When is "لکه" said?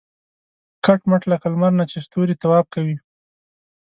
1.31-1.45